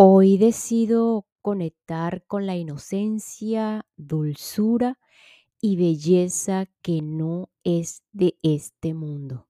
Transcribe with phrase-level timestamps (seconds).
[0.00, 4.96] Hoy decido conectar con la inocencia, dulzura
[5.60, 9.48] y belleza que no es de este mundo.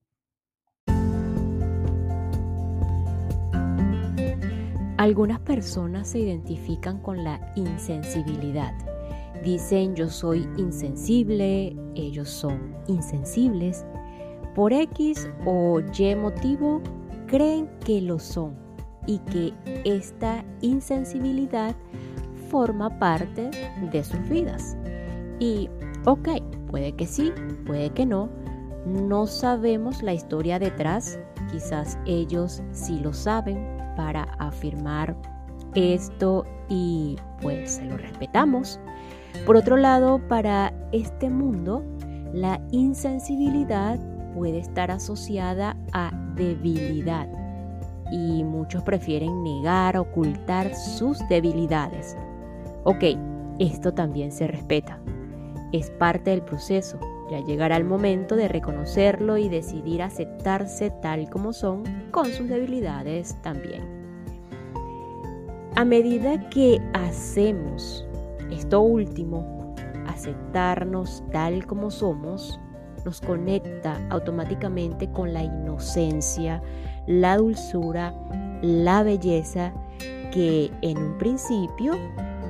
[4.97, 8.73] Algunas personas se identifican con la insensibilidad.
[9.45, 13.85] Dicen yo soy insensible, ellos son insensibles.
[14.55, 16.81] Por X o Y motivo
[17.27, 18.68] creen que lo son
[19.07, 19.53] y que
[19.85, 21.75] esta insensibilidad
[22.51, 23.51] forma parte
[23.91, 24.77] de sus vidas.
[25.39, 25.69] Y
[26.05, 26.29] ok,
[26.71, 27.33] puede que sí,
[27.67, 28.29] puede que no.
[28.87, 31.19] No sabemos la historia detrás.
[31.51, 33.59] Quizás ellos sí lo saben
[33.97, 35.17] para afirmar
[35.75, 38.81] esto y pues se lo respetamos.
[39.47, 41.85] Por otro lado, para este mundo,
[42.33, 43.99] la insensibilidad
[44.35, 47.29] puede estar asociada a debilidad
[48.11, 52.17] y muchos prefieren negar, ocultar sus debilidades.
[52.85, 53.05] Ok,
[53.59, 54.99] esto también se respeta.
[55.73, 56.99] Es parte del proceso.
[57.31, 63.37] Ya llegará el momento de reconocerlo y decidir aceptarse tal como son con sus debilidades
[63.43, 63.83] también.
[65.77, 68.07] A medida que hacemos
[68.51, 69.75] esto último,
[70.07, 72.59] aceptarnos tal como somos,
[73.05, 76.63] nos conecta automáticamente con la inocencia,
[77.09, 78.15] la dulzura,
[78.63, 79.73] la belleza
[80.31, 81.95] que en un principio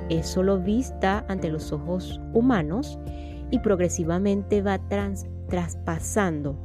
[0.09, 2.99] es solo vista ante los ojos humanos
[3.51, 4.79] y progresivamente va
[5.47, 6.57] traspasando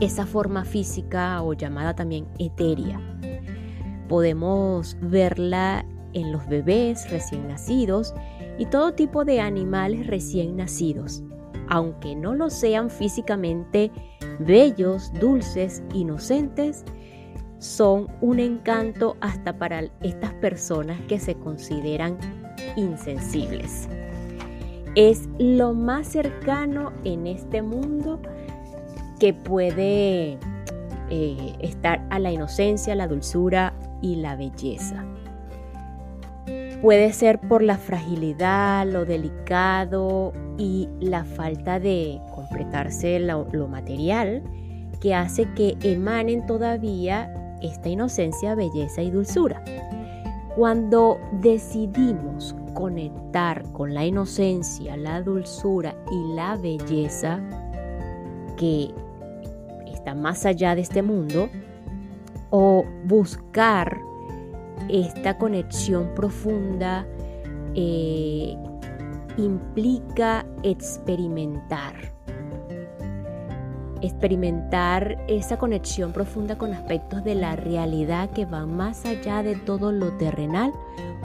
[0.00, 3.00] esa forma física o llamada también etérea.
[4.08, 8.14] Podemos verla en los bebés recién nacidos
[8.58, 11.22] y todo tipo de animales recién nacidos,
[11.68, 13.90] aunque no lo sean físicamente
[14.38, 16.84] bellos, dulces, inocentes,
[17.60, 22.16] son un encanto hasta para estas personas que se consideran
[22.74, 23.88] insensibles.
[24.96, 28.20] Es lo más cercano en este mundo
[29.20, 30.38] que puede
[31.10, 35.04] eh, estar a la inocencia, la dulzura y la belleza.
[36.80, 44.42] Puede ser por la fragilidad, lo delicado y la falta de completarse lo, lo material
[44.98, 49.62] que hace que emanen todavía esta inocencia, belleza y dulzura.
[50.56, 57.40] Cuando decidimos conectar con la inocencia, la dulzura y la belleza
[58.56, 58.92] que
[59.86, 61.48] está más allá de este mundo,
[62.50, 64.00] o buscar
[64.88, 67.06] esta conexión profunda,
[67.74, 68.56] eh,
[69.36, 72.12] implica experimentar
[74.02, 79.92] experimentar esa conexión profunda con aspectos de la realidad que van más allá de todo
[79.92, 80.72] lo terrenal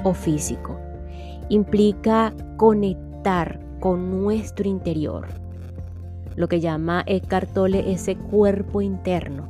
[0.04, 0.78] o físico.
[1.50, 5.28] Implica conectar con nuestro interior,
[6.36, 9.48] lo que llama Eckhart Tolle ese cuerpo interno,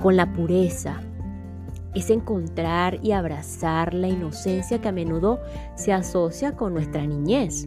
[0.00, 1.00] con la pureza.
[1.94, 5.40] Es encontrar y abrazar la inocencia que a menudo
[5.76, 7.66] se asocia con nuestra niñez.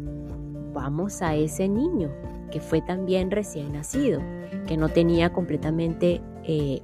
[0.74, 2.12] Vamos a ese niño
[2.50, 4.22] que fue también recién nacido
[4.68, 6.82] que no tenía completamente eh,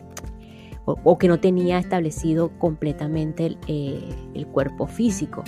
[0.86, 5.44] o, que no tenía establecido completamente eh, el, cuerpo físico.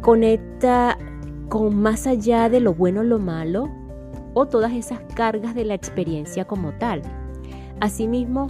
[0.00, 0.98] Conecta
[1.48, 3.68] con más allá de lo bueno o lo malo
[4.34, 7.02] o todas esas cargas de la experiencia como tal.
[7.80, 8.48] Asimismo,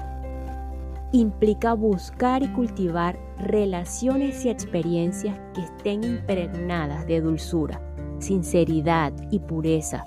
[1.12, 7.80] implica buscar y cultivar relaciones y experiencias que estén impregnadas de dulzura,
[8.18, 10.04] sinceridad y pureza,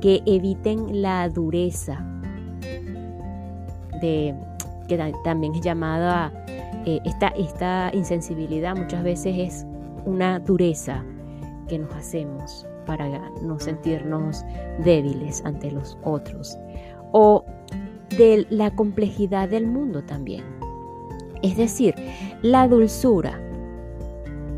[0.00, 2.04] que eviten la dureza,
[4.00, 4.34] de,
[4.86, 6.32] que también es llamada,
[6.86, 9.66] eh, esta, esta insensibilidad muchas veces es
[10.04, 11.04] una dureza
[11.68, 14.44] que nos hacemos para no sentirnos
[14.84, 16.58] débiles ante los otros.
[17.12, 17.44] O
[18.16, 20.44] de la complejidad del mundo también.
[21.42, 21.94] Es decir,
[22.42, 23.38] la dulzura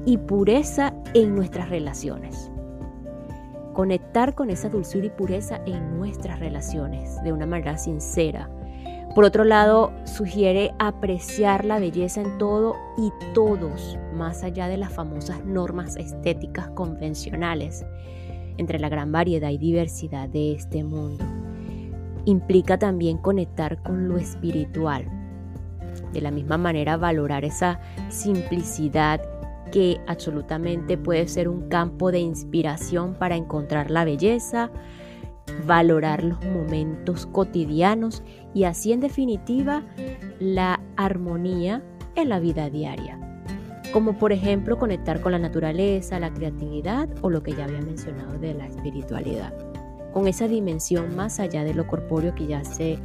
[0.07, 2.51] y pureza en nuestras relaciones
[3.73, 8.51] conectar con esa dulzura y pureza en nuestras relaciones de una manera sincera.
[9.15, 14.93] Por otro lado, sugiere apreciar la belleza en todo y todos, más allá de las
[14.93, 17.85] famosas normas estéticas convencionales,
[18.57, 21.25] entre la gran variedad y diversidad de este mundo.
[22.25, 25.07] Implica también conectar con lo espiritual.
[26.13, 27.81] De la misma manera, valorar esa
[28.11, 29.21] simplicidad
[29.71, 34.71] que absolutamente puede ser un campo de inspiración para encontrar la belleza,
[35.67, 38.23] valorar los momentos cotidianos
[38.55, 39.83] y así en definitiva
[40.39, 41.83] la armonía
[42.17, 43.19] en la vida diaria.
[43.93, 48.39] como por ejemplo conectar con la naturaleza, la creatividad o lo que ya había mencionado
[48.39, 49.53] de la espiritualidad,
[50.13, 53.01] con esa dimensión más allá de lo corpóreo que ya se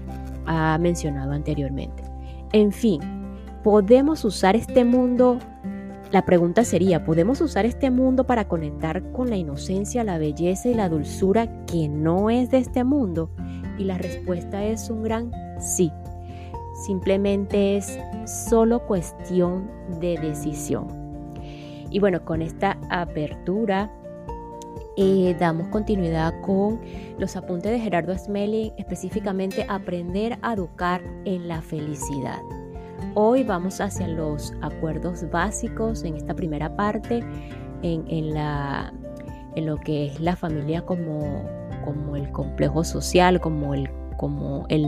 [0.45, 2.03] ha mencionado anteriormente.
[2.51, 3.01] En fin,
[3.63, 5.39] podemos usar este mundo,
[6.15, 10.73] la pregunta sería, ¿podemos usar este mundo para conectar con la inocencia, la belleza y
[10.73, 13.29] la dulzura que no es de este mundo?
[13.77, 15.29] Y la respuesta es un gran
[15.59, 15.91] sí.
[16.85, 19.69] Simplemente es solo cuestión
[19.99, 20.87] de decisión.
[21.89, 23.91] Y bueno, con esta apertura
[24.95, 26.79] eh, damos continuidad con
[27.19, 32.39] los apuntes de Gerardo Smelling, específicamente aprender a educar en la felicidad.
[33.13, 37.23] Hoy vamos hacia los acuerdos básicos en esta primera parte,
[37.81, 41.45] en, lo que es la familia como,
[42.15, 43.89] el complejo social, como el,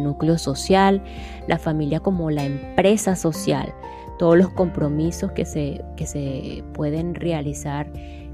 [0.04, 1.04] núcleo social,
[1.48, 3.74] la familia como la empresa social,
[4.20, 7.92] todos los compromisos que se, pueden realizar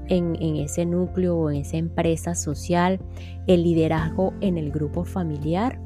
[0.08, 3.00] en, ese núcleo o en esa empresa social,
[3.46, 5.78] el liderazgo en el grupo familiar,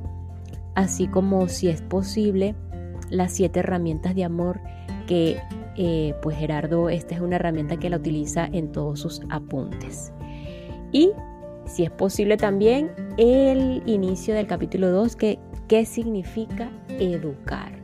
[0.74, 2.54] así como si es posible
[3.10, 4.60] las siete herramientas de amor
[5.06, 5.40] que
[5.76, 10.12] eh, pues Gerardo, esta es una herramienta que la utiliza en todos sus apuntes.
[10.92, 11.12] Y
[11.66, 15.38] si es posible también el inicio del capítulo 2, que
[15.68, 17.78] qué significa educar.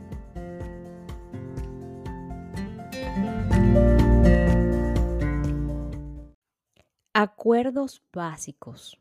[7.13, 8.99] Acuerdos básicos.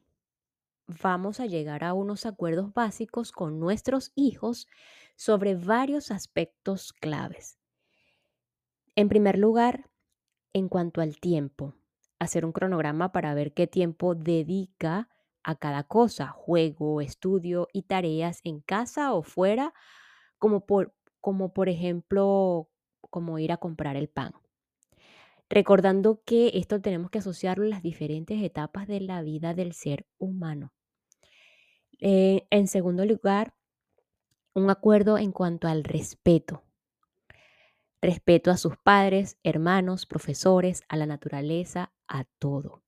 [0.87, 4.67] Vamos a llegar a unos acuerdos básicos con nuestros hijos
[5.17, 7.59] sobre varios aspectos claves.
[8.95, 9.91] En primer lugar,
[10.53, 11.75] en cuanto al tiempo,
[12.19, 15.09] hacer un cronograma para ver qué tiempo dedica
[15.43, 19.73] a cada cosa, juego, estudio y tareas en casa o fuera,
[20.39, 22.71] como por, como por ejemplo,
[23.11, 24.33] como ir a comprar el pan.
[25.49, 30.07] Recordando que esto tenemos que asociarlo a las diferentes etapas de la vida del ser
[30.19, 30.73] humano.
[32.01, 33.55] Eh, en segundo lugar,
[34.55, 36.63] un acuerdo en cuanto al respeto.
[38.01, 42.83] Respeto a sus padres, hermanos, profesores, a la naturaleza, a todo.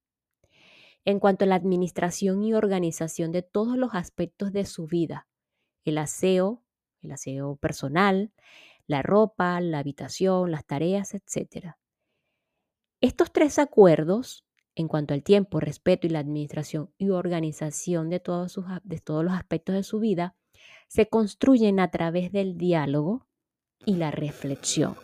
[1.05, 5.29] En cuanto a la administración y organización de todos los aspectos de su vida,
[5.85, 6.63] el aseo,
[7.03, 8.33] el aseo personal,
[8.87, 11.77] la ropa, la habitación, las tareas, etc.
[13.03, 18.57] Estos tres acuerdos, en cuanto al tiempo, respeto y la administración y organización de todos,
[18.57, 20.35] los aspectos de su vida,
[20.89, 23.27] se construyen a través del diálogo
[23.85, 24.97] y la reflexión.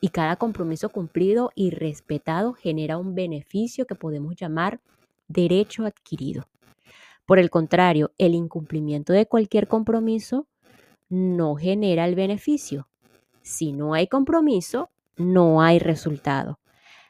[0.00, 4.80] Y cada compromiso cumplido y respetado genera un beneficio que podemos llamar
[5.28, 6.48] derecho adquirido.
[7.26, 10.48] Por el contrario, el incumplimiento de cualquier compromiso
[11.08, 12.88] no genera el beneficio.
[13.42, 16.58] Si no hay compromiso, no hay resultado.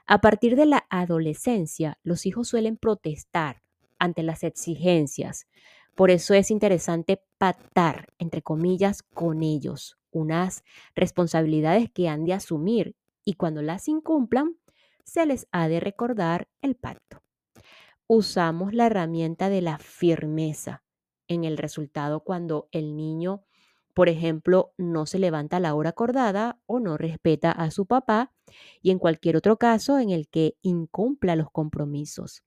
[0.07, 3.63] A partir de la adolescencia, los hijos suelen protestar
[3.99, 5.47] ante las exigencias,
[5.97, 10.63] por eso es interesante patar, entre comillas, con ellos unas
[10.95, 14.57] responsabilidades que han de asumir y cuando las incumplan,
[15.05, 17.23] se les ha de recordar el pacto.
[18.07, 20.83] Usamos la herramienta de la firmeza
[21.29, 23.45] en el resultado cuando el niño,
[23.97, 28.35] por ejemplo, no se levanta a la hora acordada o no respeta a su papá
[28.83, 32.45] y en cualquier otro caso en el que incumpla los compromisos.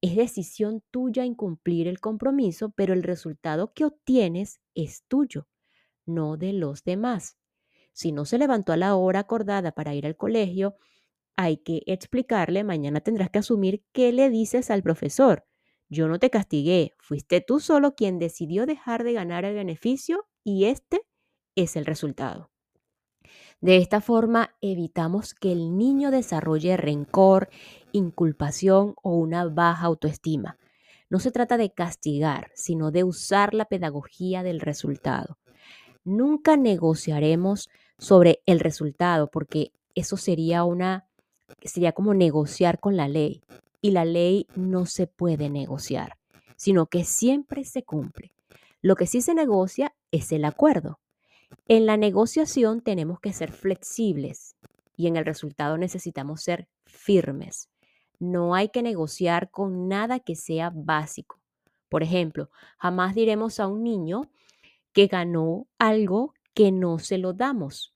[0.00, 5.46] Es decisión tuya incumplir el compromiso, pero el resultado que obtienes es tuyo,
[6.06, 7.38] no de los demás.
[7.92, 10.74] Si no se levantó a la hora acordada para ir al colegio,
[11.36, 15.46] hay que explicarle, mañana tendrás que asumir qué le dices al profesor.
[15.88, 20.66] Yo no te castigué, fuiste tú solo quien decidió dejar de ganar el beneficio y
[20.66, 21.02] este
[21.54, 22.50] es el resultado.
[23.60, 27.50] De esta forma evitamos que el niño desarrolle rencor,
[27.92, 30.56] inculpación o una baja autoestima.
[31.10, 35.38] No se trata de castigar, sino de usar la pedagogía del resultado.
[36.04, 37.68] Nunca negociaremos
[37.98, 41.06] sobre el resultado porque eso sería una
[41.62, 43.42] sería como negociar con la ley
[43.82, 46.16] y la ley no se puede negociar,
[46.56, 48.32] sino que siempre se cumple.
[48.80, 51.00] Lo que sí se negocia es el acuerdo.
[51.66, 54.56] En la negociación tenemos que ser flexibles
[54.96, 57.70] y en el resultado necesitamos ser firmes.
[58.18, 61.40] No hay que negociar con nada que sea básico.
[61.88, 64.30] Por ejemplo, jamás diremos a un niño
[64.92, 67.94] que ganó algo que no se lo damos,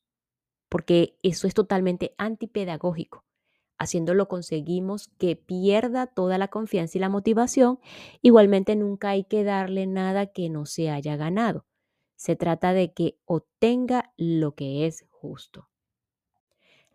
[0.69, 3.25] porque eso es totalmente antipedagógico.
[3.79, 7.81] Haciéndolo conseguimos que pierda toda la confianza y la motivación.
[8.23, 11.67] Igualmente nunca hay que darle nada que no se haya ganado.
[12.17, 15.69] Se trata de que obtenga lo que es justo.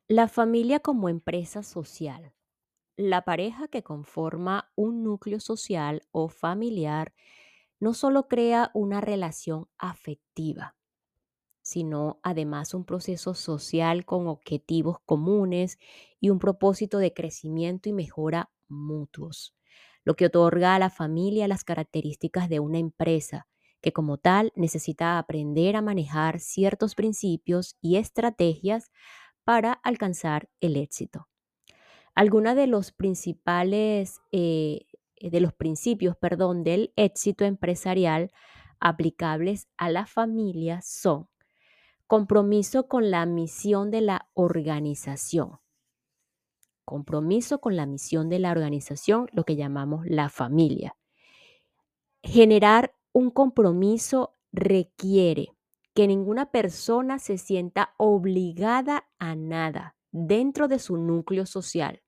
[0.08, 2.34] La familia como empresa social.
[2.98, 7.14] La pareja que conforma un núcleo social o familiar
[7.80, 10.76] no solo crea una relación afectiva,
[11.62, 15.78] sino además un proceso social con objetivos comunes
[16.20, 19.56] y un propósito de crecimiento y mejora mutuos,
[20.04, 23.48] lo que otorga a la familia las características de una empresa
[23.82, 28.92] que como tal necesita aprender a manejar ciertos principios y estrategias
[29.44, 31.28] para alcanzar el éxito.
[32.16, 34.86] Algunos de los principales, eh,
[35.22, 38.32] de los principios, perdón, del éxito empresarial
[38.80, 41.28] aplicables a la familia son
[42.08, 45.60] compromiso con la misión de la organización.
[46.84, 50.96] Compromiso con la misión de la organización, lo que llamamos la familia.
[52.24, 55.56] Generar un compromiso requiere
[55.94, 62.02] que ninguna persona se sienta obligada a nada dentro de su núcleo social,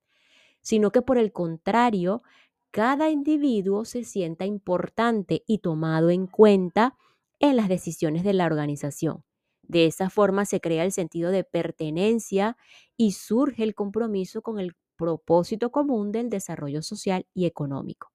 [0.62, 2.24] sino que por el contrario,
[2.72, 6.98] cada individuo se sienta importante y tomado en cuenta
[7.40, 9.24] en las decisiones de la organización.
[9.64, 12.58] De esa forma se crea el sentido de pertenencia
[12.98, 18.11] y surge el compromiso con el propósito común del desarrollo social y económico.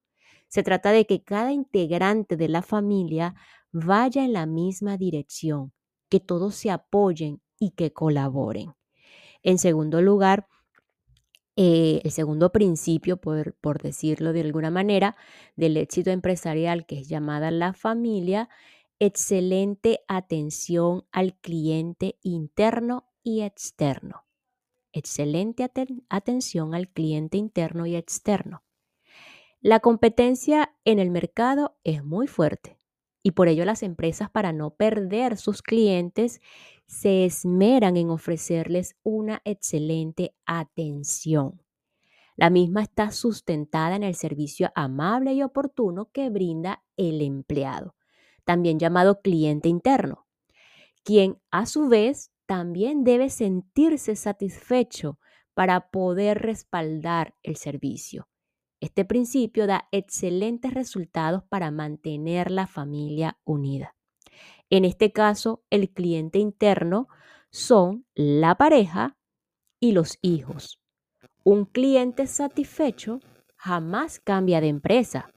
[0.47, 3.35] Se trata de que cada integrante de la familia
[3.71, 5.73] vaya en la misma dirección,
[6.09, 8.73] que todos se apoyen y que colaboren.
[9.43, 10.47] En segundo lugar,
[11.55, 15.15] eh, el segundo principio, por, por decirlo de alguna manera,
[15.55, 18.47] del éxito empresarial, que es llamada la familia,
[18.99, 24.25] excelente atención al cliente interno y externo.
[24.93, 25.69] Excelente
[26.09, 28.63] atención al cliente interno y externo.
[29.61, 32.77] La competencia en el mercado es muy fuerte
[33.23, 36.41] y por ello las empresas para no perder sus clientes
[36.85, 41.63] se esmeran en ofrecerles una excelente atención.
[42.35, 47.95] La misma está sustentada en el servicio amable y oportuno que brinda el empleado,
[48.45, 50.27] también llamado cliente interno,
[51.03, 55.17] quien a su vez también debe sentirse satisfecho
[55.55, 58.27] para poder respaldar el servicio.
[58.79, 63.95] Este principio da excelentes resultados para mantener la familia unida.
[64.69, 67.07] En este caso, el cliente interno
[67.49, 69.17] son la pareja
[69.79, 70.79] y los hijos.
[71.43, 73.19] Un cliente satisfecho
[73.55, 75.31] jamás cambia de empresa.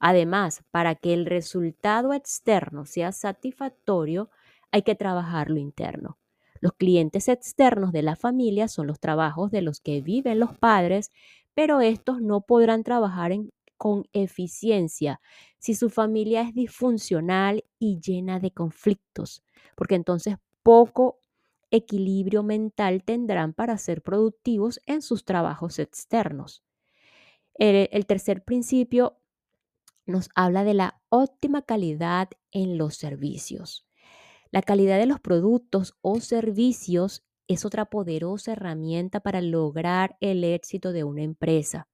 [0.00, 4.30] Además, para que el resultado externo sea satisfactorio,
[4.72, 6.18] hay que trabajar lo interno.
[6.60, 11.10] Los clientes externos de la familia son los trabajos de los que viven los padres
[11.54, 13.32] pero estos no podrán trabajar
[13.76, 15.20] con eficiencia
[15.58, 19.42] si su familia es disfuncional y llena de conflictos,
[19.76, 21.18] porque entonces poco
[21.70, 26.62] equilibrio mental tendrán para ser productivos en sus trabajos externos.
[27.54, 29.18] el tercer principio
[30.06, 33.86] nos habla de la óptima calidad en los servicios.
[34.50, 40.92] La calidad de los productos o servicios es otra poderosa herramienta para lograr el éxito
[40.92, 41.88] de una empresa.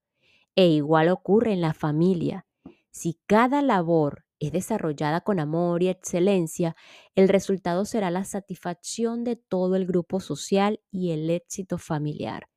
[0.54, 2.46] E igual ocurre en la familia.
[2.90, 6.76] Si cada labor es desarrollada con amor y excelencia,
[7.14, 12.50] el resultado será la satisfacción de todo el grupo social y el éxito familiar.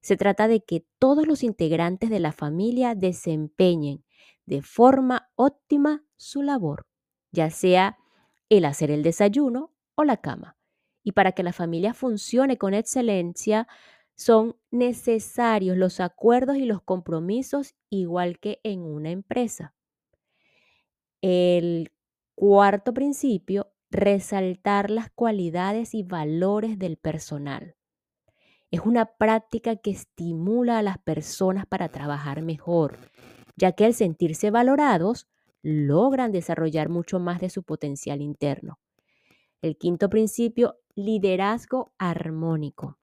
[0.00, 4.04] Se trata de que todos los integrantes de la familia desempeñen
[4.44, 6.86] de forma óptima su labor,
[7.32, 7.98] ya sea
[8.48, 10.55] el hacer el desayuno o la cama
[11.06, 13.68] y para que la familia funcione con excelencia,
[14.16, 19.72] son necesarios los acuerdos y los compromisos igual que en una empresa.
[21.22, 21.92] El
[22.34, 27.76] cuarto principio, resaltar las cualidades y valores del personal.
[28.72, 32.98] Es una práctica que estimula a las personas para trabajar mejor,
[33.54, 35.28] ya que al sentirse valorados,
[35.62, 38.80] logran desarrollar mucho más de su potencial interno.
[39.62, 42.98] El quinto principio, liderazgo armónico.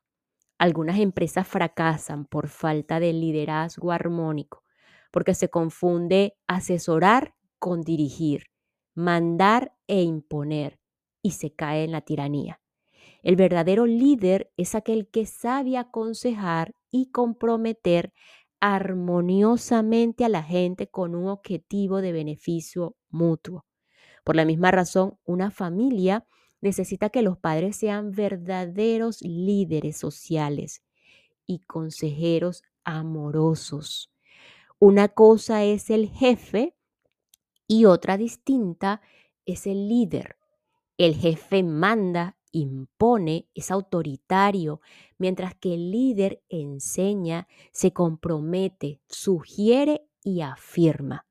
[0.58, 4.64] Algunas empresas fracasan por falta de liderazgo armónico,
[5.12, 8.48] porque se confunde asesorar con dirigir,
[8.96, 10.80] mandar e imponer,
[11.22, 12.60] y se cae en la tiranía.
[13.22, 18.12] El verdadero líder es aquel que sabe aconsejar y comprometer
[18.60, 23.66] armoniosamente a la gente con un objetivo de beneficio mutuo.
[24.24, 26.26] Por la misma razón, una familia
[26.64, 30.82] necesita que los padres sean verdaderos líderes sociales
[31.46, 34.14] y consejeros amorosos.
[34.80, 36.74] Una cosa es el jefe
[37.68, 39.02] y otra distinta
[39.46, 40.38] es el líder.
[40.98, 44.80] El jefe manda impone, es autoritario,
[45.18, 51.26] mientras que el líder enseña, se compromete, sugiere y afirma.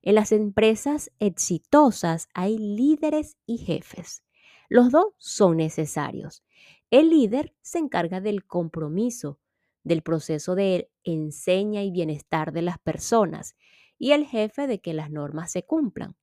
[0.00, 4.24] En las empresas exitosas hay líderes y jefes.
[4.68, 6.42] Los dos son necesarios.
[6.90, 9.38] El líder se encarga del compromiso,
[9.84, 13.56] del proceso de enseña y bienestar de las personas
[13.98, 16.16] y el jefe de que las normas se cumplan.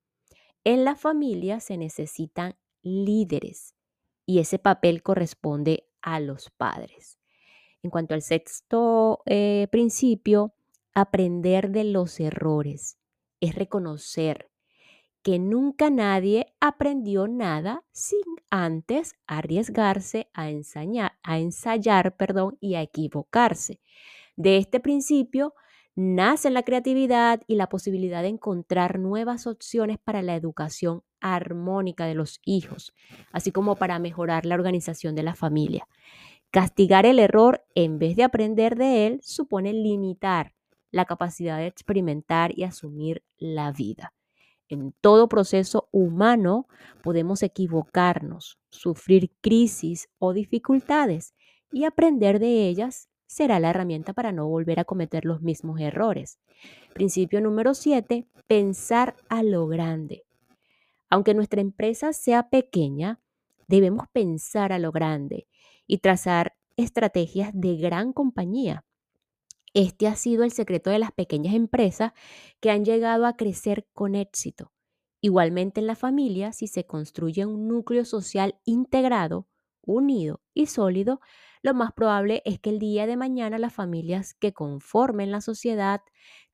[0.64, 3.76] En la familia se necesitan líderes
[4.26, 7.18] y ese papel corresponde a los padres.
[7.82, 10.54] En cuanto al sexto eh, principio,
[10.94, 12.98] aprender de los errores
[13.40, 14.49] es reconocer
[15.22, 22.82] que nunca nadie aprendió nada sin antes arriesgarse a, ensayar, a ensayar perdón, y a
[22.82, 23.80] equivocarse.
[24.36, 25.54] De este principio
[25.96, 32.16] nace la creatividad y la posibilidad de encontrar nuevas opciones para la educación armónica de
[32.16, 32.94] los hijos,
[33.32, 35.88] así como para mejorar la organización de la familia.
[36.52, 40.54] Castigar el error en vez de aprender de él supone limitar
[40.92, 44.14] la capacidad de experimentar y asumir la vida.
[44.70, 46.68] En todo proceso humano
[47.04, 51.34] podemos equivocarnos, sufrir crisis o dificultades
[51.72, 56.40] y aprender de ellas será la herramienta para no volver a cometer los mismos errores.
[56.94, 60.24] Principio número 7, pensar a lo grande.
[61.10, 63.20] Aunque nuestra empresa sea pequeña,
[63.68, 65.48] debemos pensar a lo grande
[65.88, 68.84] y trazar estrategias de gran compañía.
[69.74, 72.14] Este ha sido el secreto de las pequeñas empresas
[72.60, 74.72] que han llegado a crecer con éxito.
[75.22, 79.48] Igualmente en la familia, si se construye un núcleo social integrado,
[79.82, 81.20] unido y sólido,
[81.62, 86.02] lo más probable es que el día de mañana las familias que conformen la sociedad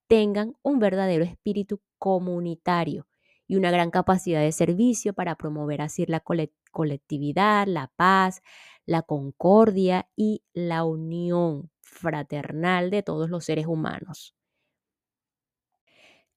[0.08, 3.08] tengan un verdadero espíritu comunitario
[3.48, 6.24] y una gran capacidad de servicio para promover así la
[6.72, 8.42] colectividad, la paz,
[8.86, 14.36] la concordia y la unión fraternal de todos los seres humanos.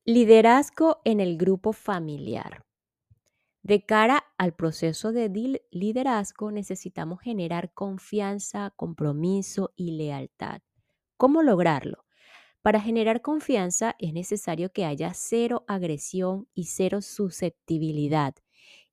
[0.05, 2.65] Liderazgo en el grupo familiar.
[3.63, 5.29] De cara al proceso de
[5.71, 10.63] liderazgo necesitamos generar confianza, compromiso y lealtad.
[11.19, 12.07] ¿Cómo lograrlo?
[12.63, 18.35] Para generar confianza es necesario que haya cero agresión y cero susceptibilidad,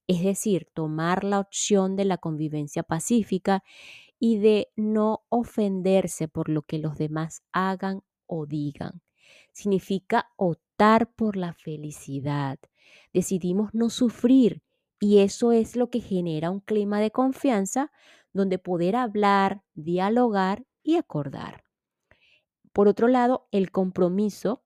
[0.08, 3.63] es decir, tomar la opción de la convivencia pacífica
[4.26, 9.04] y de no ofenderse por lo que los demás hagan o digan.
[9.52, 12.58] Significa optar por la felicidad.
[13.14, 14.64] Decidimos no sufrir
[15.00, 17.92] y eso es lo que genera un clima de confianza
[18.34, 21.64] donde poder hablar, dialogar y acordar.
[22.74, 24.64] Por otro lado, el compromiso,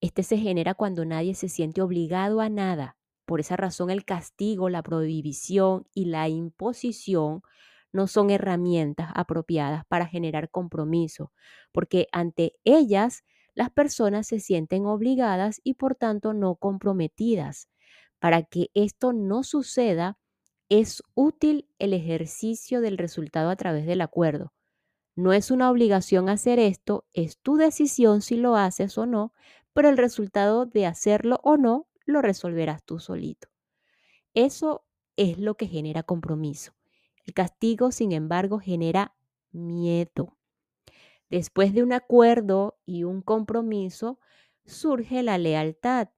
[0.00, 2.96] este se genera cuando nadie se siente obligado a nada.
[3.24, 7.42] Por esa razón, el castigo, la prohibición y la imposición
[7.92, 11.32] no son herramientas apropiadas para generar compromiso,
[11.72, 13.24] porque ante ellas
[13.54, 17.68] las personas se sienten obligadas y por tanto no comprometidas.
[18.18, 20.18] Para que esto no suceda,
[20.68, 24.52] es útil el ejercicio del resultado a través del acuerdo.
[25.16, 29.32] No es una obligación hacer esto, es tu decisión si lo haces o no,
[29.72, 33.48] pero el resultado de hacerlo o no lo resolverás tú solito.
[34.34, 34.84] Eso
[35.16, 36.72] es lo que genera compromiso.
[37.24, 39.14] El castigo, sin embargo, genera
[39.52, 40.36] miedo.
[41.30, 44.18] Después de un acuerdo y un compromiso,
[44.66, 46.08] surge la lealtad,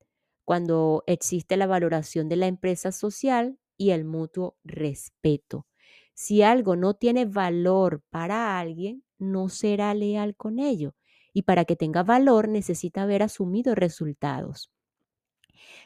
[0.44, 5.66] cuando existe la valoración de la empresa social y el mutuo respeto.
[6.14, 10.94] Si algo no tiene valor para alguien, no será leal con ello.
[11.32, 14.70] Y para que tenga valor necesita haber asumido resultados.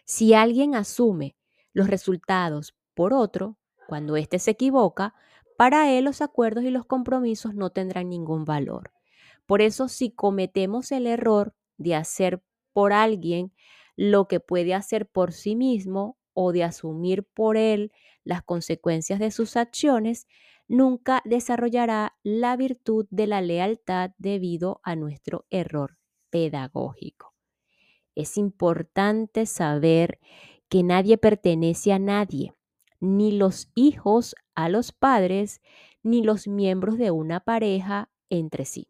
[0.04, 1.36] Si alguien asume
[1.72, 5.14] los resultados por otro, cuando éste se equivoca,
[5.56, 8.92] para él los acuerdos y los compromisos no tendrán ningún valor.
[9.46, 12.42] Por eso, si cometemos el error de hacer
[12.74, 13.54] por alguien
[13.96, 17.90] lo que puede hacer por sí mismo o de asumir por él
[18.24, 20.26] las consecuencias de sus acciones,
[20.68, 25.96] nunca desarrollará la virtud de la lealtad debido a nuestro error
[26.28, 27.34] pedagógico.
[28.14, 30.20] Es importante saber
[30.68, 32.52] que nadie pertenece a nadie
[33.00, 35.60] ni los hijos a los padres,
[36.02, 38.88] ni los miembros de una pareja entre sí.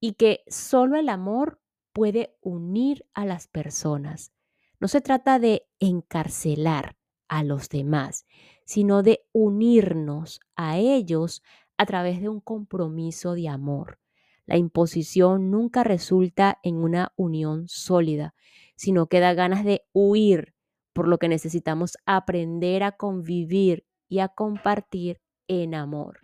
[0.00, 1.60] Y que solo el amor
[1.92, 4.32] puede unir a las personas.
[4.80, 6.96] No se trata de encarcelar
[7.28, 8.26] a los demás,
[8.64, 11.42] sino de unirnos a ellos
[11.78, 13.98] a través de un compromiso de amor.
[14.44, 18.34] La imposición nunca resulta en una unión sólida,
[18.76, 20.54] sino que da ganas de huir
[20.96, 26.20] por lo que necesitamos aprender a convivir y a compartir en amor,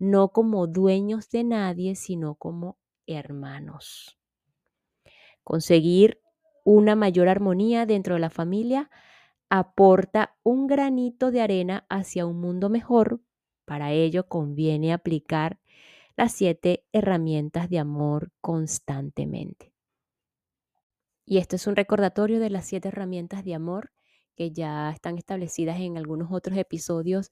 [0.00, 4.18] no como dueños de nadie, sino como hermanos.
[5.44, 6.20] Conseguir
[6.64, 8.90] una mayor armonía dentro de la familia
[9.48, 13.20] aporta un granito de arena hacia un mundo mejor.
[13.64, 15.60] Para ello conviene aplicar
[16.16, 19.72] las siete herramientas de amor constantemente.
[21.24, 23.92] Y esto es un recordatorio de las siete herramientas de amor
[24.40, 27.30] que ya están establecidas en algunos otros episodios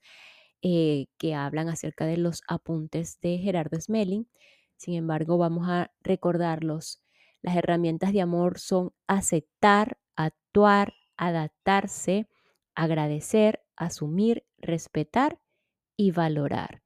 [0.60, 4.28] eh, que hablan acerca de los apuntes de Gerardo Smelling.
[4.76, 7.00] Sin embargo, vamos a recordarlos.
[7.40, 12.28] Las herramientas de amor son aceptar, actuar, adaptarse,
[12.74, 15.40] agradecer, asumir, respetar
[15.96, 16.82] y valorar.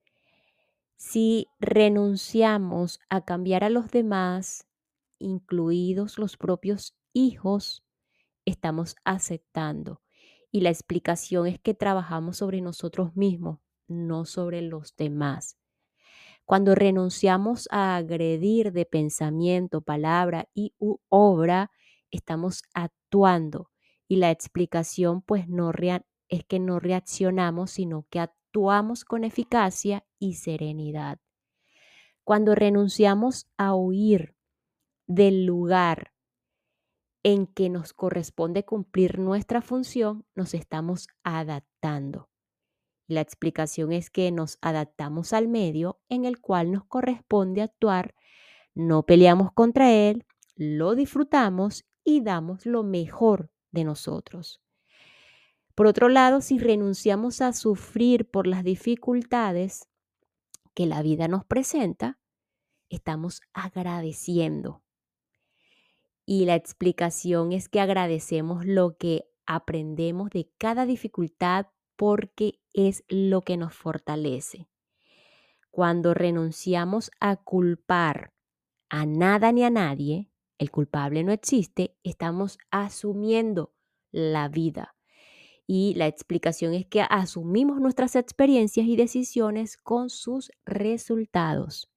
[0.98, 4.68] Si renunciamos a cambiar a los demás,
[5.18, 7.82] incluidos los propios hijos,
[8.44, 10.01] estamos aceptando.
[10.52, 15.56] Y la explicación es que trabajamos sobre nosotros mismos, no sobre los demás.
[16.44, 20.74] Cuando renunciamos a agredir de pensamiento, palabra y
[21.08, 21.70] obra,
[22.10, 23.70] estamos actuando.
[24.06, 25.72] Y la explicación pues no
[26.28, 31.18] es que no reaccionamos, sino que actuamos con eficacia y serenidad.
[32.24, 34.36] Cuando renunciamos a huir
[35.06, 36.12] del lugar
[37.22, 42.28] en que nos corresponde cumplir nuestra función, nos estamos adaptando.
[43.06, 48.14] La explicación es que nos adaptamos al medio en el cual nos corresponde actuar,
[48.74, 50.24] no peleamos contra él,
[50.56, 54.62] lo disfrutamos y damos lo mejor de nosotros.
[55.74, 59.88] Por otro lado, si renunciamos a sufrir por las dificultades
[60.74, 62.18] que la vida nos presenta,
[62.88, 64.82] estamos agradeciendo
[66.24, 73.42] y la explicación es que agradecemos lo que aprendemos de cada dificultad porque es lo
[73.42, 74.68] que nos fortalece.
[75.70, 78.32] Cuando renunciamos a culpar
[78.88, 83.74] a nada ni a nadie, el culpable no existe, estamos asumiendo
[84.11, 84.94] la vida.
[85.66, 91.91] Y la explicación es que asumimos nuestras experiencias y decisiones con sus resultados.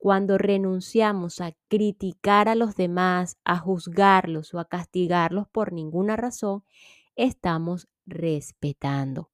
[0.00, 6.64] Cuando renunciamos a criticar a los demás, a juzgarlos o a castigarlos por ninguna razón,
[7.16, 9.30] estamos respetando.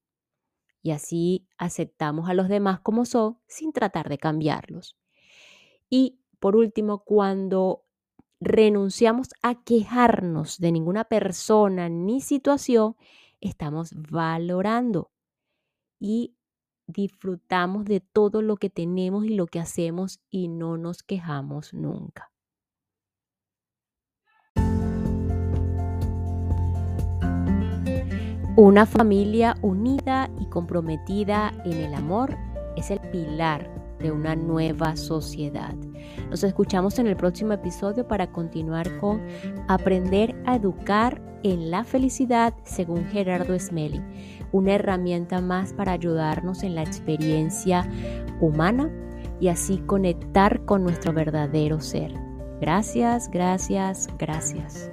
[0.82, 4.96] Y así aceptamos a los demás como son sin tratar de cambiarlos.
[5.88, 7.84] Y por último, cuando
[8.40, 12.96] renunciamos a quejarnos de ninguna persona ni situación,
[13.40, 15.12] estamos valorando
[16.00, 16.34] y
[16.86, 22.30] disfrutamos de todo lo que tenemos y lo que hacemos y no nos quejamos nunca.
[28.56, 32.34] Una familia unida y comprometida en el amor
[32.76, 35.74] es el pilar de una nueva sociedad.
[36.30, 39.22] Nos escuchamos en el próximo episodio para continuar con
[39.68, 44.02] Aprender a educar en la felicidad según Gerardo Smelly
[44.52, 47.88] una herramienta más para ayudarnos en la experiencia
[48.40, 48.90] humana
[49.40, 52.12] y así conectar con nuestro verdadero ser.
[52.60, 54.90] Gracias, gracias, gracias.